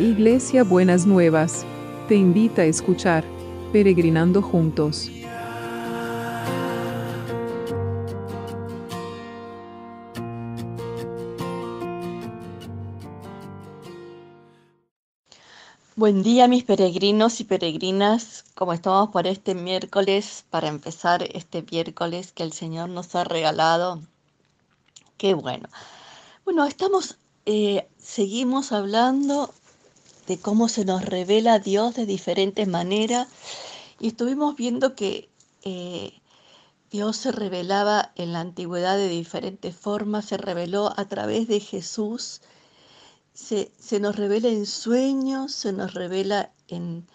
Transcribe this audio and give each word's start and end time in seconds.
Iglesia 0.00 0.64
Buenas 0.64 1.04
Nuevas, 1.04 1.66
te 2.08 2.14
invita 2.14 2.62
a 2.62 2.64
escuchar 2.64 3.22
Peregrinando 3.70 4.40
Juntos. 4.40 5.10
Buen 15.96 16.22
día 16.22 16.48
mis 16.48 16.64
peregrinos 16.64 17.38
y 17.40 17.44
peregrinas, 17.44 18.46
como 18.54 18.72
estamos 18.72 19.10
por 19.10 19.26
este 19.26 19.54
miércoles, 19.54 20.46
para 20.48 20.68
empezar 20.68 21.28
este 21.34 21.62
miércoles 21.70 22.32
que 22.32 22.42
el 22.42 22.54
Señor 22.54 22.88
nos 22.88 23.14
ha 23.14 23.24
regalado. 23.24 24.00
Qué 25.18 25.34
bueno. 25.34 25.68
Bueno, 26.46 26.64
estamos, 26.64 27.18
eh, 27.44 27.86
seguimos 27.98 28.72
hablando 28.72 29.52
de 30.30 30.38
cómo 30.38 30.68
se 30.68 30.84
nos 30.84 31.04
revela 31.04 31.58
Dios 31.58 31.96
de 31.96 32.06
diferentes 32.06 32.68
maneras 32.68 33.26
y 33.98 34.06
estuvimos 34.06 34.54
viendo 34.54 34.94
que 34.94 35.28
eh, 35.64 36.20
Dios 36.88 37.16
se 37.16 37.32
revelaba 37.32 38.12
en 38.14 38.32
la 38.32 38.38
antigüedad 38.38 38.96
de 38.96 39.08
diferentes 39.08 39.74
formas, 39.74 40.26
se 40.26 40.36
reveló 40.36 40.92
a 40.96 41.08
través 41.08 41.48
de 41.48 41.58
Jesús, 41.58 42.42
se, 43.34 43.72
nos 43.98 44.14
revela 44.14 44.46
en 44.46 44.66
sueños, 44.66 45.52
se 45.52 45.72
nos 45.72 45.94
revela 45.94 46.52
en, 46.68 47.08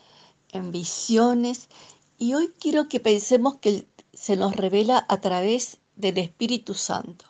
en 0.52 0.74
visiones 0.74 1.70
y 2.18 2.34
hoy 2.34 2.52
quiero 2.60 2.90
que 2.90 3.00
pensemos 3.00 3.60
que 3.62 3.88
se 4.12 4.36
nos 4.36 4.58
revela 4.58 5.06
a 5.08 5.22
través 5.22 5.78
del 5.96 6.18
Espíritu 6.18 6.74
Santo. 6.74 7.24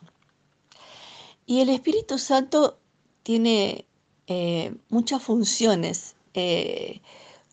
Y 1.46 1.60
el 1.60 1.68
Espíritu 1.68 2.18
Santo 2.18 2.80
tiene 3.22 3.85
eh, 4.26 4.74
muchas 4.88 5.22
funciones. 5.22 6.16
Eh, 6.34 7.00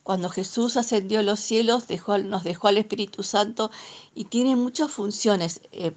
cuando 0.04 0.30
Jesús 0.30 0.76
ascendió 0.76 1.20
a 1.20 1.24
los 1.24 1.40
cielos, 1.40 1.88
dejó, 1.88 2.18
nos 2.18 2.44
dejó 2.44 2.68
al 2.68 2.78
Espíritu 2.78 3.24
Santo 3.24 3.72
y 4.14 4.26
tiene 4.26 4.56
muchas 4.56 4.92
funciones 4.92 5.62
eh, 5.72 5.92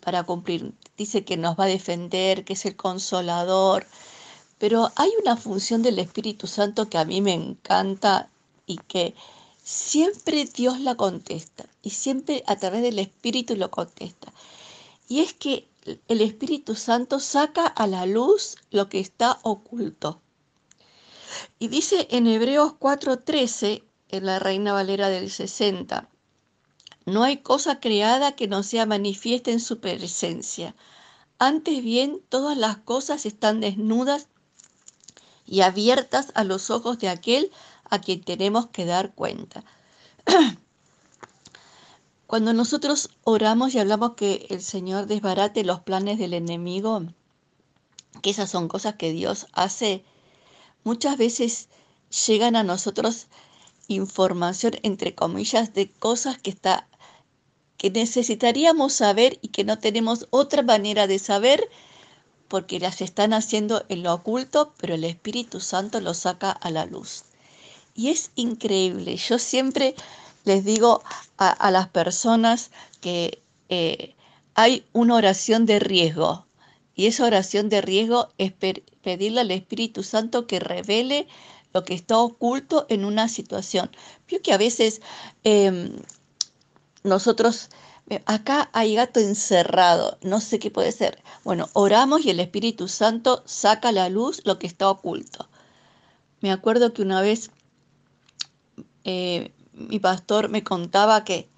para 0.00 0.22
cumplir. 0.22 0.72
Dice 0.96 1.24
que 1.24 1.36
nos 1.36 1.58
va 1.58 1.64
a 1.64 1.68
defender, 1.68 2.44
que 2.44 2.52
es 2.52 2.64
el 2.64 2.76
consolador, 2.76 3.86
pero 4.58 4.92
hay 4.96 5.10
una 5.20 5.36
función 5.36 5.82
del 5.82 5.98
Espíritu 5.98 6.46
Santo 6.46 6.88
que 6.88 6.98
a 6.98 7.04
mí 7.04 7.20
me 7.20 7.32
encanta 7.32 8.28
y 8.66 8.76
que 8.78 9.14
siempre 9.62 10.44
Dios 10.44 10.80
la 10.80 10.94
contesta 10.94 11.66
y 11.82 11.90
siempre 11.90 12.44
a 12.46 12.56
través 12.56 12.82
del 12.82 12.98
Espíritu 12.98 13.56
lo 13.56 13.70
contesta. 13.70 14.32
Y 15.08 15.20
es 15.20 15.34
que 15.34 15.66
el 15.84 16.20
Espíritu 16.20 16.74
Santo 16.74 17.20
saca 17.20 17.66
a 17.66 17.86
la 17.86 18.06
luz 18.06 18.56
lo 18.70 18.88
que 18.88 19.00
está 19.00 19.38
oculto. 19.42 20.20
Y 21.58 21.68
dice 21.68 22.08
en 22.10 22.26
Hebreos 22.26 22.74
4:13, 22.78 23.84
en 24.08 24.26
la 24.26 24.38
Reina 24.38 24.72
Valera 24.72 25.08
del 25.08 25.30
60, 25.30 26.08
no 27.06 27.22
hay 27.22 27.38
cosa 27.38 27.80
creada 27.80 28.36
que 28.36 28.48
no 28.48 28.62
sea 28.62 28.86
manifiesta 28.86 29.50
en 29.50 29.60
su 29.60 29.80
presencia. 29.80 30.74
Antes 31.38 31.82
bien, 31.82 32.22
todas 32.28 32.56
las 32.56 32.78
cosas 32.78 33.26
están 33.26 33.60
desnudas 33.60 34.28
y 35.44 35.60
abiertas 35.60 36.32
a 36.34 36.44
los 36.44 36.70
ojos 36.70 36.98
de 36.98 37.08
aquel 37.08 37.50
a 37.90 38.00
quien 38.00 38.22
tenemos 38.22 38.68
que 38.68 38.86
dar 38.86 39.14
cuenta. 39.14 39.64
Cuando 42.34 42.52
nosotros 42.52 43.10
oramos 43.22 43.72
y 43.72 43.78
hablamos 43.78 44.14
que 44.16 44.48
el 44.50 44.60
Señor 44.60 45.06
desbarate 45.06 45.62
los 45.62 45.78
planes 45.82 46.18
del 46.18 46.34
enemigo, 46.34 47.04
que 48.22 48.30
esas 48.30 48.50
son 48.50 48.66
cosas 48.66 48.96
que 48.96 49.12
Dios 49.12 49.46
hace, 49.52 50.02
muchas 50.82 51.16
veces 51.16 51.68
llegan 52.26 52.56
a 52.56 52.64
nosotros 52.64 53.28
información 53.86 54.72
entre 54.82 55.14
comillas 55.14 55.74
de 55.74 55.92
cosas 55.92 56.36
que 56.36 56.50
está 56.50 56.88
que 57.76 57.92
necesitaríamos 57.92 58.94
saber 58.94 59.38
y 59.40 59.50
que 59.50 59.62
no 59.62 59.78
tenemos 59.78 60.26
otra 60.30 60.62
manera 60.62 61.06
de 61.06 61.20
saber 61.20 61.70
porque 62.48 62.80
las 62.80 63.00
están 63.00 63.32
haciendo 63.32 63.84
en 63.88 64.02
lo 64.02 64.12
oculto, 64.12 64.74
pero 64.78 64.96
el 64.96 65.04
Espíritu 65.04 65.60
Santo 65.60 66.00
lo 66.00 66.14
saca 66.14 66.50
a 66.50 66.72
la 66.72 66.84
luz. 66.84 67.22
Y 67.94 68.08
es 68.08 68.32
increíble. 68.34 69.18
Yo 69.18 69.38
siempre 69.38 69.94
les 70.44 70.64
digo 70.64 71.02
a, 71.38 71.70
las 71.70 71.88
personas 71.88 72.70
que 73.00 73.42
eh, 73.68 74.14
hay 74.54 74.86
una 74.92 75.16
oración 75.16 75.66
de 75.66 75.78
riesgo. 75.78 76.46
Y 76.94 77.06
esa 77.06 77.24
oración 77.24 77.68
de 77.68 77.80
riesgo 77.80 78.28
es 78.38 78.52
pedirle 78.52 79.40
al 79.40 79.50
Espíritu 79.50 80.02
Santo 80.02 80.46
que 80.46 80.60
revele 80.60 81.26
lo 81.72 81.84
que 81.84 81.94
está 81.94 82.18
oculto 82.18 82.86
en 82.88 83.04
una 83.04 83.28
situación. 83.28 83.90
Vio 84.28 84.40
que 84.42 84.52
a 84.52 84.58
veces 84.58 85.00
em, 85.42 85.96
nosotros, 87.02 87.68
eh, 88.10 88.22
acá 88.26 88.70
hay 88.72 88.94
gato 88.94 89.18
encerrado, 89.18 90.18
no 90.22 90.40
sé 90.40 90.60
qué 90.60 90.70
puede 90.70 90.92
ser. 90.92 91.20
Bueno, 91.42 91.68
oramos 91.72 92.24
y 92.24 92.30
el 92.30 92.38
Espíritu 92.38 92.86
Santo 92.86 93.42
saca 93.44 93.88
a 93.88 93.92
la 93.92 94.08
luz 94.08 94.42
lo 94.44 94.60
que 94.60 94.68
está 94.68 94.88
oculto. 94.88 95.48
Me 96.40 96.52
acuerdo 96.52 96.92
que 96.92 97.02
una 97.02 97.22
vez 97.22 97.50
eh, 99.02 99.52
mi 99.74 99.98
pastor 99.98 100.48
me 100.48 100.62
contaba 100.62 101.24
que 101.24 101.48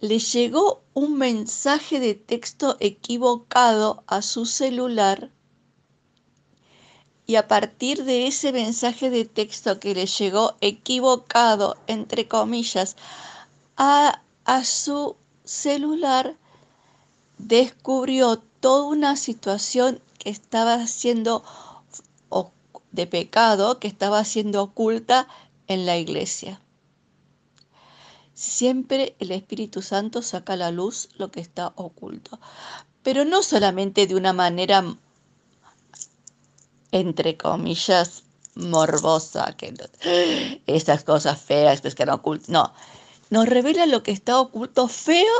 le 0.00 0.18
llegó 0.18 0.82
un 0.92 1.16
mensaje 1.16 2.00
de 2.00 2.14
texto 2.14 2.76
equivocado 2.80 4.02
a 4.06 4.22
su 4.22 4.44
celular 4.46 5.30
y 7.26 7.36
a 7.36 7.48
partir 7.48 8.04
de 8.04 8.26
ese 8.26 8.52
mensaje 8.52 9.08
de 9.08 9.24
texto 9.24 9.80
que 9.80 9.94
le 9.94 10.06
llegó 10.06 10.56
equivocado, 10.60 11.76
entre 11.86 12.28
comillas, 12.28 12.96
a, 13.76 14.20
a 14.44 14.64
su 14.64 15.16
celular, 15.44 16.36
descubrió 17.38 18.42
toda 18.60 18.84
una 18.84 19.16
situación 19.16 20.02
que 20.18 20.28
estaba 20.30 20.86
siendo 20.86 21.42
de 22.94 23.06
pecado, 23.08 23.80
que 23.80 23.88
estaba 23.88 24.24
siendo 24.24 24.62
oculta 24.62 25.26
en 25.66 25.86
la 25.86 25.96
iglesia. 25.96 26.60
Siempre 28.34 29.14
el 29.20 29.30
Espíritu 29.30 29.80
Santo 29.80 30.20
saca 30.22 30.54
a 30.54 30.56
la 30.56 30.70
luz 30.70 31.08
lo 31.16 31.30
que 31.30 31.40
está 31.40 31.72
oculto, 31.76 32.40
pero 33.02 33.24
no 33.24 33.42
solamente 33.42 34.06
de 34.06 34.16
una 34.16 34.32
manera, 34.32 34.84
entre 36.90 37.36
comillas, 37.36 38.24
morbosa, 38.56 39.54
que 39.56 39.74
esas 40.66 41.04
cosas 41.04 41.40
feas 41.40 41.80
pues, 41.80 41.94
que 41.94 42.06
no 42.06 42.14
oculto, 42.14 42.50
no, 42.50 42.72
nos 43.30 43.46
revela 43.46 43.86
lo 43.86 44.02
que 44.02 44.12
está 44.12 44.40
oculto 44.40 44.88
feo 44.88 45.34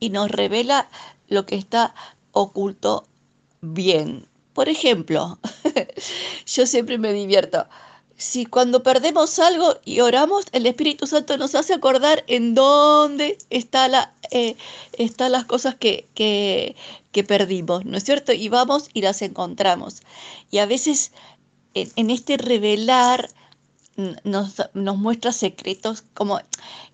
y 0.00 0.10
nos 0.10 0.30
revela 0.30 0.88
lo 1.28 1.46
que 1.46 1.56
está 1.56 1.94
oculto 2.32 3.06
bien. 3.60 4.28
Por 4.52 4.68
ejemplo, 4.68 5.38
yo 6.46 6.66
siempre 6.66 6.98
me 6.98 7.12
divierto 7.12 7.66
si 8.16 8.46
cuando 8.46 8.82
perdemos 8.82 9.38
algo 9.38 9.78
y 9.84 10.00
oramos, 10.00 10.46
el 10.52 10.66
Espíritu 10.66 11.06
Santo 11.06 11.36
nos 11.36 11.54
hace 11.54 11.74
acordar 11.74 12.24
en 12.26 12.54
dónde 12.54 13.38
está 13.50 13.88
la, 13.88 14.14
eh, 14.30 14.56
están 14.92 15.32
las 15.32 15.44
cosas 15.44 15.74
que, 15.74 16.06
que, 16.14 16.74
perdimos, 17.26 17.84
¿no 17.86 17.96
es 17.96 18.04
cierto? 18.04 18.32
Y 18.32 18.50
vamos 18.50 18.90
y 18.92 19.00
las 19.00 19.22
encontramos. 19.22 20.02
Y 20.50 20.58
a 20.58 20.66
veces 20.66 21.12
en, 21.72 21.90
en 21.96 22.10
este 22.10 22.36
revelar 22.36 23.30
nos, 24.24 24.62
nos, 24.74 24.98
muestra 24.98 25.32
secretos 25.32 26.04
como 26.12 26.40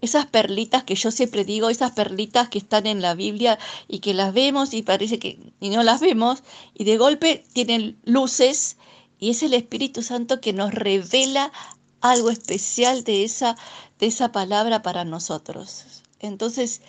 esas 0.00 0.27
perlitas 0.27 0.84
que 0.84 0.94
yo 0.94 1.11
siempre 1.11 1.44
digo, 1.44 1.69
esas 1.69 1.93
perlitas 1.93 2.49
que 2.49 2.59
están 2.59 2.87
en 2.87 3.03
la 3.03 3.15
Biblia 3.15 3.59
y 3.88 3.99
que 3.99 4.14
las 4.14 4.32
vemos 4.32 4.73
y 4.75 4.82
parece 4.82 5.19
que 5.19 5.38
y 5.61 5.70
no 5.70 5.82
las 5.82 6.00
vemos 6.00 6.43
y 6.75 6.85
de 6.85 6.97
golpe 6.99 7.44
tienen 7.52 7.99
luces 8.05 8.76
y 9.23 9.31
es 9.31 9.45
el 9.45 9.55
Espíritu 9.55 10.03
Santo 10.03 10.41
que 10.41 10.53
nos 10.53 10.75
revela 10.75 11.53
algo 12.01 12.29
especial 12.29 13.05
de 13.05 13.23
esa, 13.23 13.57
de 14.01 14.07
esa 14.07 14.33
palabra 14.33 14.83
para 14.83 15.05
nosotros. 15.05 16.03
Entonces, 16.19 16.81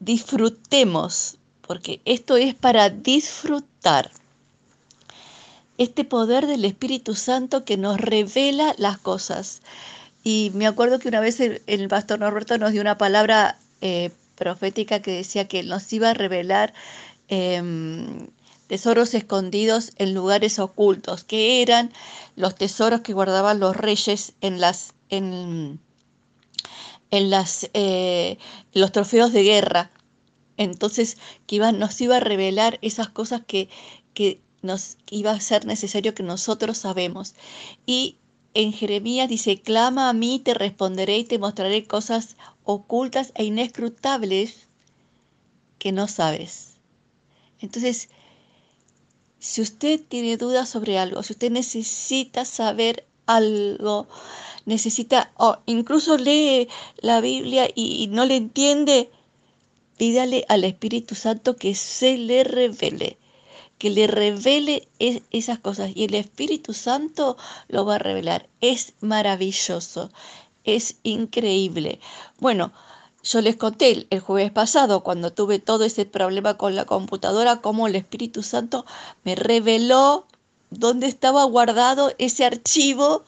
disfrutemos, 0.00 1.36
porque 1.60 2.00
esto 2.06 2.38
es 2.38 2.54
para 2.54 2.88
disfrutar. 2.88 4.10
Este 5.76 6.04
poder 6.04 6.46
del 6.46 6.64
Espíritu 6.64 7.14
Santo 7.14 7.66
que 7.66 7.76
nos 7.76 8.00
revela 8.00 8.74
las 8.78 8.96
cosas. 8.96 9.60
Y 10.24 10.52
me 10.54 10.66
acuerdo 10.66 11.00
que 11.00 11.08
una 11.08 11.20
vez 11.20 11.38
el, 11.38 11.88
pastor 11.90 12.20
Norberto 12.20 12.56
nos 12.56 12.72
dio 12.72 12.80
una 12.80 12.96
palabra 12.96 13.58
eh, 13.82 14.10
profética 14.36 15.02
que 15.02 15.10
decía 15.10 15.48
que 15.48 15.62
nos 15.64 15.92
iba 15.92 16.08
a 16.08 16.14
revelar 16.14 16.72
em, 17.28 18.26
tesoros 18.68 19.14
escondidos 19.14 19.92
en 19.96 20.14
lugares 20.14 20.58
ocultos, 20.60 21.24
que 21.24 21.62
eran 21.62 21.92
los 22.36 22.54
tesoros 22.54 23.00
que 23.00 23.14
guardaban 23.14 23.58
los 23.58 23.76
reyes 23.76 24.34
en 24.40 24.60
las 24.60 24.94
en, 25.08 25.80
en 27.10 27.30
las 27.30 27.68
eh, 27.74 28.38
los 28.72 28.92
trofeos 28.92 29.32
de 29.32 29.42
guerra. 29.42 29.90
Entonces, 30.56 31.18
que 31.46 31.56
iba, 31.56 31.72
nos 31.72 32.00
iba 32.00 32.16
a 32.16 32.20
revelar 32.20 32.78
esas 32.82 33.08
cosas 33.08 33.42
que, 33.46 33.68
que 34.12 34.40
nos 34.60 34.98
iba 35.10 35.30
a 35.30 35.40
ser 35.40 35.64
necesario 35.66 36.14
que 36.14 36.22
nosotros 36.22 36.78
sabemos. 36.78 37.34
Y 37.86 38.18
en 38.54 38.72
Jeremías 38.72 39.28
dice, 39.28 39.60
clama 39.60 40.08
a 40.08 40.12
mí, 40.12 40.40
te 40.40 40.54
responderé 40.54 41.18
y 41.18 41.24
te 41.24 41.38
mostraré 41.38 41.86
cosas 41.86 42.36
ocultas 42.64 43.32
e 43.36 43.44
inescrutables 43.44 44.66
que 45.78 45.92
no 45.92 46.08
sabes. 46.08 46.76
Entonces, 47.60 48.08
si 49.38 49.60
usted 49.62 50.00
tiene 50.08 50.36
dudas 50.36 50.68
sobre 50.68 50.98
algo, 50.98 51.22
si 51.22 51.32
usted 51.32 51.50
necesita 51.50 52.44
saber 52.44 53.06
algo, 53.26 54.08
necesita, 54.66 55.32
o 55.36 55.58
incluso 55.66 56.16
lee 56.16 56.68
la 56.98 57.20
Biblia 57.20 57.68
y, 57.74 58.08
no 58.08 58.24
le 58.24 58.36
entiende, 58.36 59.10
pídale 59.96 60.44
al 60.48 60.64
Espíritu 60.64 61.14
Santo 61.14 61.56
que 61.56 61.74
se 61.74 62.16
le 62.18 62.44
revele 62.44 63.18
que 63.78 63.90
le 63.90 64.08
revele 64.08 64.88
esas 64.98 65.60
cosas 65.60 65.92
y 65.94 66.04
el 66.04 66.14
Espíritu 66.16 66.74
Santo 66.74 67.36
lo 67.68 67.84
va 67.84 67.94
a 67.94 67.98
revelar. 67.98 68.48
Es 68.60 68.94
maravilloso, 69.00 70.10
es 70.64 70.96
increíble. 71.04 72.00
Bueno, 72.40 72.72
yo 73.28 73.42
les 73.42 73.56
conté 73.56 74.06
el 74.08 74.20
jueves 74.20 74.50
pasado, 74.50 75.02
cuando 75.02 75.32
tuve 75.32 75.58
todo 75.58 75.84
ese 75.84 76.06
problema 76.06 76.56
con 76.56 76.74
la 76.74 76.86
computadora, 76.86 77.60
cómo 77.60 77.86
el 77.86 77.94
Espíritu 77.94 78.42
Santo 78.42 78.86
me 79.22 79.34
reveló 79.34 80.26
dónde 80.70 81.08
estaba 81.08 81.44
guardado 81.44 82.12
ese 82.18 82.46
archivo 82.46 83.24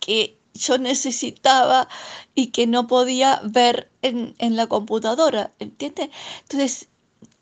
que 0.00 0.36
yo 0.54 0.78
necesitaba 0.78 1.88
y 2.34 2.48
que 2.48 2.66
no 2.66 2.88
podía 2.88 3.40
ver 3.44 3.88
en, 4.02 4.34
en 4.38 4.56
la 4.56 4.66
computadora, 4.66 5.52
¿entiendes? 5.60 6.10
Entonces, 6.42 6.88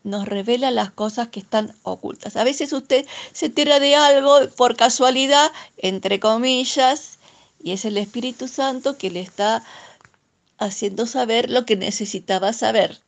nos 0.05 0.27
revela 0.27 0.71
las 0.71 0.91
cosas 0.91 1.29
que 1.29 1.41
están 1.41 1.75
ocultas. 1.85 2.37
A 2.37 2.45
veces 2.45 2.73
usted 2.73 3.07
se 3.33 3.47
entera 3.47 3.81
de 3.81 3.97
algo 3.97 4.49
por 4.57 4.77
casualidad, 4.77 5.53
entre 5.79 6.21
comillas, 6.21 7.19
y 7.63 7.73
es 7.73 7.85
el 7.85 7.97
Espíritu 7.97 8.47
Santo 8.47 8.99
que 8.99 9.11
le 9.11 9.21
está 9.21 9.65
haciendo 10.59 11.07
saber 11.07 11.51
lo 11.51 11.65
que 11.65 11.77
necesitaba 11.77 12.53
saber, 12.53 13.01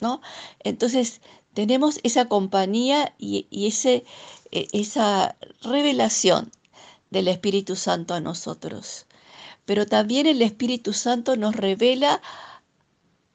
¿no? 0.00 0.20
Entonces, 0.60 1.20
tenemos 1.54 2.00
esa 2.02 2.26
compañía 2.26 3.14
y, 3.18 3.46
ese, 3.66 4.04
e, 4.50 4.68
esa 4.72 5.36
revelación 5.62 6.50
del 7.10 7.28
Espíritu 7.28 7.76
Santo 7.76 8.14
a 8.14 8.20
nosotros. 8.20 9.06
Pero 9.64 9.86
también 9.86 10.26
el 10.26 10.42
Espíritu 10.42 10.92
Santo 10.92 11.36
nos 11.36 11.54
revela 11.54 12.22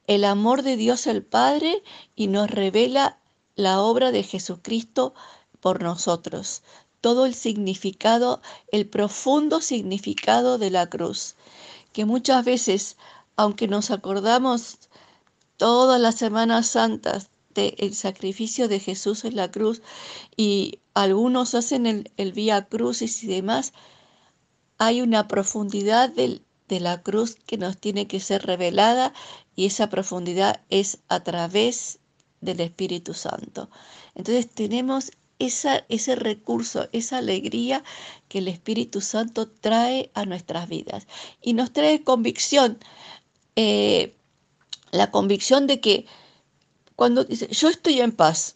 el 0.08 0.24
amor 0.24 0.64
de 0.64 0.78
Dios 0.78 1.06
el 1.06 1.24
Padre 1.24 1.84
y 2.16 2.28
nos 2.28 2.50
revela 2.50 3.20
la 3.56 3.82
obra 3.82 4.12
de 4.12 4.24
Jesucristo 4.24 5.14
por 5.60 5.82
nosotros, 5.82 6.64
todo 7.02 7.26
el 7.26 7.34
significado, 7.34 8.42
el 8.72 8.88
profundo 8.88 9.62
significado 9.62 10.58
de 10.58 10.72
la 10.72 10.88
cruz, 10.88 11.36
que 11.94 12.06
muchas 12.06 12.46
veces, 12.46 12.98
aunque 13.38 13.68
nos 13.68 13.92
acordamos 13.92 14.80
todas 15.58 16.02
las 16.02 16.16
Semanas 16.16 16.68
Santas 16.68 17.30
del 17.54 17.96
sacrificio 17.96 18.68
de 18.68 18.80
Jesús 18.80 19.26
en 19.26 19.36
la 19.36 19.50
cruz 19.50 19.82
y 20.36 20.80
algunos 20.94 21.56
hacen 21.56 21.86
el, 21.86 22.12
el 22.18 22.34
Vía 22.34 22.66
Crucis 22.66 23.24
y 23.24 23.28
demás, 23.28 23.74
hay 24.78 25.02
una 25.02 25.28
profundidad 25.28 26.10
de 26.10 26.80
la 26.80 27.02
cruz 27.02 27.36
que 27.36 27.58
nos 27.58 27.78
tiene 27.78 28.08
que 28.08 28.20
ser 28.20 28.46
revelada 28.46 29.14
y 29.56 29.66
esa 29.66 29.90
profundidad 29.90 30.62
es 30.70 31.00
a 31.08 31.24
través 31.24 32.00
del 32.42 32.60
Espíritu 32.60 33.14
Santo. 33.14 33.70
Entonces 34.14 34.50
tenemos 34.50 35.12
ese 35.40 36.16
recurso, 36.16 36.90
esa 36.92 37.18
alegría 37.20 37.84
que 38.28 38.40
el 38.40 38.48
Espíritu 38.48 39.02
Santo 39.02 39.48
trae 39.48 40.12
a 40.14 40.26
nuestras 40.26 40.68
vidas 40.68 41.08
y 41.42 41.54
nos 41.54 41.72
trae 41.74 42.04
convicción, 42.04 42.80
eh, 43.58 44.16
la 44.92 45.10
convicción 45.10 45.66
de 45.66 45.82
que 45.82 46.06
cuando 46.96 47.24
dice, 47.24 47.48
yo 47.48 47.70
estoy 47.70 48.00
en 48.02 48.12
paz, 48.12 48.56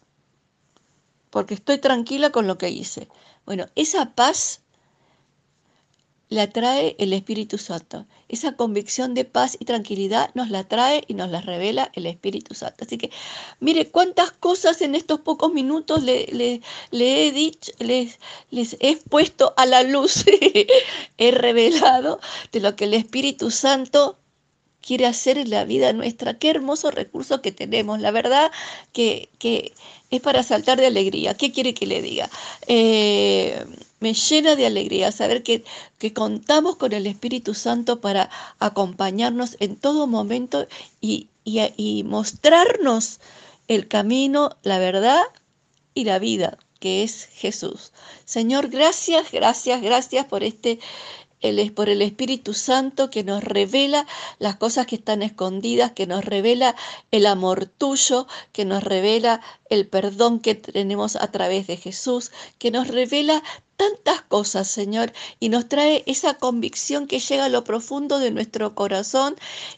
porque 1.30 1.54
estoy 1.54 1.78
tranquila 1.78 2.30
con 2.30 2.46
lo 2.46 2.56
que 2.56 2.70
hice. 2.70 3.08
Bueno, 3.44 3.66
esa 3.74 4.14
paz 4.14 4.60
la 6.28 6.48
trae 6.48 6.94
el 6.98 7.12
Espíritu 7.12 7.58
Santo. 7.58 8.06
Esa 8.28 8.52
convicción 8.56 9.12
de 9.14 9.24
paz 9.24 9.56
y 9.58 9.64
tranquilidad 9.64 10.30
nos 10.34 10.50
la 10.50 10.64
trae 10.64 11.02
y 11.08 11.14
nos 11.14 11.30
la 11.30 11.40
revela 11.40 11.90
el 11.94 12.06
Espíritu 12.06 12.54
Santo. 12.54 12.84
Así 12.84 12.96
que, 12.96 13.10
mire 13.58 13.90
cuántas 13.90 14.30
cosas 14.30 14.82
en 14.82 14.94
estos 14.94 15.20
pocos 15.20 15.52
minutos 15.52 16.02
le, 16.04 16.60
he 16.92 17.32
dicho, 17.32 17.72
les, 17.80 18.20
les 18.50 18.76
he 18.78 18.96
puesto 18.96 19.52
a 19.56 19.66
la 19.66 19.82
luz, 19.82 20.24
he 21.18 21.30
revelado 21.32 22.20
de 22.52 22.60
lo 22.60 22.76
que 22.76 22.84
el 22.84 22.94
Espíritu 22.94 23.50
Santo 23.50 24.21
quiere 24.82 25.06
hacer 25.06 25.38
en 25.38 25.50
la 25.50 25.64
vida 25.64 25.92
nuestra. 25.92 26.34
Qué 26.38 26.50
hermoso 26.50 26.90
recurso 26.90 27.40
que 27.40 27.52
tenemos. 27.52 28.00
La 28.00 28.10
verdad 28.10 28.50
que, 28.92 29.30
que 29.38 29.72
es 30.10 30.20
para 30.20 30.42
saltar 30.42 30.78
de 30.78 30.86
alegría. 30.86 31.34
¿Qué 31.34 31.52
quiere 31.52 31.72
que 31.72 31.86
le 31.86 32.02
diga? 32.02 32.28
Eh, 32.66 33.64
me 34.00 34.12
llena 34.14 34.56
de 34.56 34.66
alegría 34.66 35.10
saber 35.10 35.42
que, 35.42 35.64
que 35.98 36.12
contamos 36.12 36.76
con 36.76 36.92
el 36.92 37.06
Espíritu 37.06 37.54
Santo 37.54 38.00
para 38.00 38.28
acompañarnos 38.58 39.56
en 39.60 39.76
todo 39.76 40.06
momento 40.06 40.66
y, 41.00 41.28
y, 41.44 42.02
mostrarnos 42.04 43.20
el 43.68 43.88
camino, 43.88 44.50
la 44.62 44.78
verdad 44.78 45.22
y 45.94 46.04
la 46.04 46.18
vida, 46.18 46.58
que 46.80 47.04
es 47.04 47.26
Jesús. 47.32 47.92
Señor, 48.24 48.68
gracias, 48.68 49.30
gracias, 49.32 49.80
gracias 49.80 50.26
por 50.26 50.42
este 50.42 50.78
es 51.42 51.72
por 51.72 51.88
el 51.88 52.02
Espíritu 52.02 52.54
Santo 52.54 53.10
que 53.10 53.24
nos 53.24 53.42
revela 53.42 54.06
las 54.38 54.56
cosas 54.56 54.86
que 54.86 54.96
están 54.96 55.22
escondidas, 55.22 55.92
que 55.92 56.06
nos 56.06 56.24
revela 56.24 56.76
el 57.10 57.26
amor 57.26 57.66
tuyo, 57.66 58.26
que 58.52 58.64
nos 58.64 58.82
revela 58.82 59.40
el 59.68 59.88
perdón 59.88 60.40
que 60.40 60.54
tenemos 60.54 61.16
a 61.16 61.30
través 61.30 61.66
de 61.66 61.76
Jesús, 61.76 62.30
que 62.58 62.70
nos 62.70 62.88
revela 62.88 63.42
tantas 63.76 64.22
cosas, 64.22 64.68
Señor, 64.68 65.12
y 65.40 65.48
nos 65.48 65.68
trae 65.68 66.04
esa 66.06 66.34
convicción 66.34 67.06
que 67.06 67.18
llega 67.18 67.46
a 67.46 67.48
lo 67.48 67.64
profundo 67.64 68.18
de 68.18 68.30
nuestro 68.30 68.74
corazón 68.74 69.36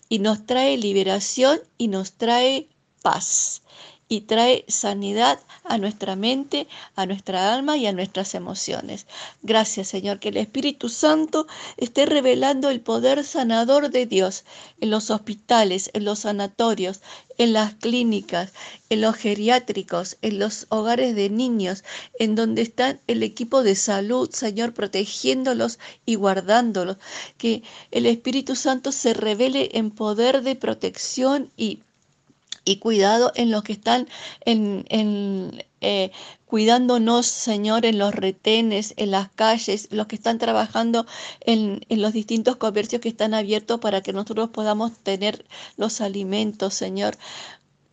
y 0.09 0.19
nos 0.19 0.47
trae 0.47 0.77
liberación 0.77 1.61
y 1.79 1.89
nos 1.89 2.13
trae 2.13 2.69
paz 3.03 3.63
y 4.09 4.23
trae 4.23 4.65
sanidad 4.69 5.41
a 5.65 5.79
nuestra 5.79 6.17
mente, 6.17 6.69
a 6.97 7.07
nuestra 7.07 7.55
alma 7.55 7.77
y 7.77 7.87
a 7.87 7.93
nuestras 7.93 8.35
emociones. 8.35 9.07
Gracias 9.43 9.89
Señor, 9.89 10.21
que 10.21 10.29
el 10.29 10.37
Espíritu 10.37 10.89
Santo 10.89 11.47
esté 11.77 12.07
revelando 12.07 12.71
el 12.71 12.81
poder 12.81 13.25
sanador 13.25 13.91
de 13.91 14.07
Dios 14.07 14.45
en 14.81 14.91
los 14.91 15.11
hospitales, 15.11 15.91
en 15.95 16.05
los 16.05 16.21
sanatorios, 16.21 17.01
en 17.39 17.53
las 17.53 17.75
clínicas, 17.75 18.53
en 18.91 19.01
los 19.01 19.17
geriátricos, 19.17 20.17
en 20.23 20.39
los 20.39 20.67
hogares 20.69 21.15
de 21.15 21.31
niños, 21.31 21.85
en 22.19 22.35
donde 22.35 22.63
está 22.63 22.99
el 23.07 23.23
equipo 23.23 23.63
de 23.63 23.75
salud, 23.75 24.31
Señor, 24.31 24.73
protegiéndolos 24.75 25.79
y 26.07 26.15
guardándolos. 26.15 26.99
Que 27.39 27.63
el 27.91 28.07
Espíritu 28.07 28.55
Santo 28.55 28.93
se 28.93 29.15
revele 29.15 29.71
en 29.73 29.91
poder 29.91 30.43
de 30.43 30.55
protección 30.55 31.51
y 31.57 31.81
y 32.65 32.77
cuidado 32.77 33.33
en 33.35 33.51
los 33.51 33.63
que 33.63 33.73
están 33.73 34.09
en, 34.45 35.65
eh, 35.81 36.11
cuidándonos, 36.47 37.27
Señor, 37.27 37.85
en 37.85 37.99
los 37.99 38.15
retenes, 38.15 38.95
en 38.97 39.11
las 39.11 39.29
calles, 39.31 39.89
los 39.91 40.07
que 40.07 40.17
están 40.17 40.39
trabajando 40.39 41.07
en, 41.41 41.81
los 41.91 42.13
distintos 42.13 42.57
comercios 42.57 43.03
que 43.03 43.09
están 43.09 43.35
abiertos 43.35 43.81
para 43.81 44.03
que 44.03 44.13
nosotros 44.13 44.51
podamos 44.51 44.93
tener 44.99 45.45
los 45.77 46.01
alimentos, 46.01 46.75
Señor. 46.75 47.17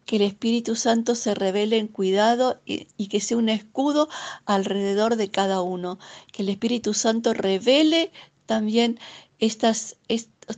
Que 0.06 0.18
el 0.18 0.24
Espíritu 0.24 0.76
Santo 0.76 1.16
se 1.16 1.34
revele 1.36 1.78
en 1.78 1.88
cuidado 1.88 2.60
y, 2.66 2.88
y 2.98 3.08
que 3.08 3.20
sea 3.22 3.38
un 3.38 3.50
escudo 3.50 4.10
alrededor 4.46 5.16
de 5.16 5.30
cada 5.30 5.62
uno. 5.62 6.00
Que 6.34 6.44
el 6.44 6.50
Espíritu 6.50 6.94
Santo 6.94 7.34
revele 7.34 8.12
también 8.46 9.00
estos 9.42 9.98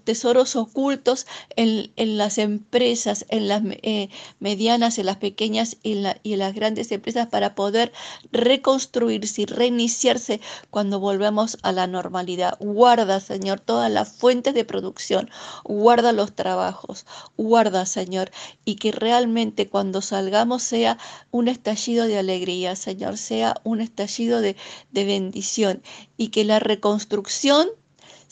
tesoros 0.04 0.56
ocultos 0.56 1.26
en, 1.56 2.18
las 2.18 2.38
empresas, 2.38 3.26
en 3.30 3.48
las 3.48 3.64
eh, 3.66 4.10
medianas, 4.40 4.98
en 4.98 5.06
las 5.06 5.18
pequeñas 5.18 5.78
y 5.84 6.00
en, 6.00 6.16
en, 6.24 6.40
las 6.40 6.54
grandes 6.54 6.92
empresas 6.92 7.28
para 7.28 7.56
poder 7.56 7.92
reconstruirse 8.32 9.44
y 9.44 9.46
reiniciarse 9.46 10.42
cuando 10.70 11.00
volvamos 11.00 11.58
a 11.62 11.72
la 11.72 11.88
normalidad. 11.88 12.58
Guarda, 12.60 13.20
Señor, 13.20 13.60
todas 13.60 13.92
las 13.92 14.12
fuentes 14.12 14.54
de 14.54 14.66
producción, 14.66 15.30
guarda 15.64 16.12
los 16.12 16.34
trabajos, 16.34 17.06
guarda, 17.38 17.86
Señor, 17.86 18.32
y 18.66 18.76
que 18.76 18.92
realmente 18.92 19.70
cuando 19.70 20.02
salgamos 20.02 20.64
sea 20.64 20.98
un 21.32 21.48
estallido 21.48 22.06
de 22.08 22.18
alegría, 22.18 22.76
Señor, 22.76 23.18
sea 23.18 23.56
un 23.64 23.82
estallido 23.82 24.42
de, 24.42 24.56
de 24.92 25.06
bendición 25.06 25.82
y 26.18 26.30
que 26.30 26.44
la 26.44 26.60
reconstrucción 26.60 27.70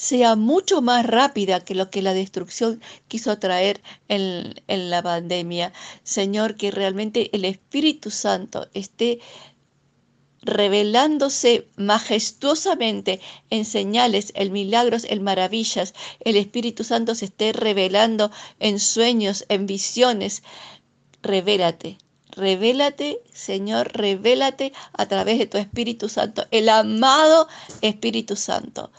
sea 0.02 0.36
mucho 0.36 0.82
más 0.82 1.06
rápida 1.06 1.64
que 1.64 1.76
lo 1.76 1.92
que 1.92 2.02
la 2.02 2.16
destrucción 2.16 2.82
quiso 3.08 3.38
traer 3.38 3.84
en, 4.08 4.56
la 4.68 5.04
pandemia. 5.04 5.74
Señor, 6.04 6.56
que 6.56 6.72
realmente 6.72 7.30
el 7.34 7.46
Espíritu 7.46 8.10
Santo 8.10 8.68
esté 8.74 9.20
revelándose 10.42 11.68
majestuosamente 11.76 13.22
en 13.52 13.64
señales, 13.64 14.32
en 14.36 14.52
milagros, 14.52 15.06
en 15.08 15.22
maravillas. 15.22 15.94
El 16.22 16.36
Espíritu 16.36 16.84
Santo 16.84 17.14
se 17.14 17.26
esté 17.26 17.54
revelando 17.54 18.32
en 18.60 18.80
sueños, 18.80 19.46
en 19.50 19.68
visiones. 19.68 20.42
Revélate, 21.22 22.00
revélate, 22.32 23.20
Señor, 23.32 23.92
revélate 23.94 24.74
a 24.94 25.06
través 25.06 25.38
de 25.38 25.46
tu 25.46 25.60
Espíritu 25.60 26.10
Santo, 26.10 26.48
el 26.50 26.70
amado 26.70 27.48
Espíritu 27.82 28.36
Santo. 28.36 28.92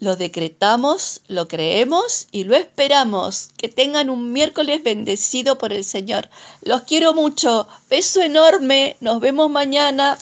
Lo 0.00 0.16
decretamos, 0.16 1.20
lo 1.28 1.46
creemos 1.46 2.26
y 2.32 2.44
lo 2.44 2.56
esperamos. 2.56 3.50
Que 3.58 3.68
tengan 3.68 4.08
un 4.08 4.32
miércoles 4.32 4.82
bendecido 4.82 5.58
por 5.58 5.74
el 5.74 5.84
Señor. 5.84 6.30
Los 6.62 6.82
quiero 6.82 7.12
mucho. 7.12 7.68
Beso 7.90 8.22
enorme. 8.22 8.96
Nos 9.00 9.20
vemos 9.20 9.50
mañana. 9.50 10.16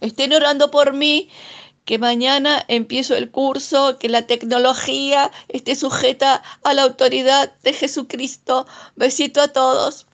Estén 0.00 0.32
orando 0.32 0.72
por 0.72 0.92
mí. 0.92 1.28
Que 1.84 1.98
mañana 1.98 2.64
empiezo 2.66 3.14
el 3.14 3.30
curso, 3.30 3.98
que 3.98 4.08
la 4.08 4.26
tecnología 4.26 5.30
esté 5.48 5.76
sujeta 5.76 6.42
a 6.64 6.74
la 6.74 6.82
autoridad 6.82 7.52
de 7.62 7.74
Jesucristo. 7.74 8.66
Besito 8.96 9.40
a 9.40 9.48
todos. 9.48 10.06